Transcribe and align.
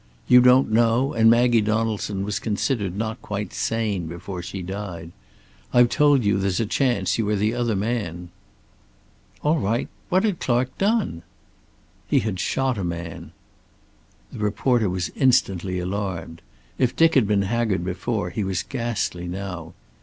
You 0.27 0.41
don't 0.41 0.71
know, 0.71 1.13
and 1.13 1.29
Maggie 1.29 1.61
Donaldson 1.61 2.23
was 2.25 2.39
considered 2.39 2.97
not 2.97 3.21
quite 3.21 3.53
sane 3.53 4.07
before 4.07 4.41
she 4.41 4.63
died. 4.63 5.11
I've 5.75 5.89
told 5.89 6.23
you 6.25 6.39
there's 6.39 6.59
a 6.59 6.65
chance 6.65 7.19
you 7.19 7.29
are 7.29 7.35
the 7.35 7.53
other 7.53 7.75
man." 7.75 8.29
"All 9.43 9.59
right. 9.59 9.87
What 10.09 10.23
had 10.23 10.39
Clark 10.39 10.75
done?" 10.79 11.21
"He 12.07 12.21
had 12.21 12.39
shot 12.39 12.79
a 12.79 12.83
man." 12.83 13.31
The 14.33 14.39
reporter 14.39 14.89
was 14.89 15.11
instantly 15.15 15.77
alarmed. 15.77 16.41
If 16.79 16.95
Dick 16.95 17.13
had 17.13 17.27
been 17.27 17.43
haggard 17.43 17.85
before, 17.85 18.31
he 18.31 18.43
was 18.43 18.63
ghastly 18.63 19.27
now. 19.27 19.75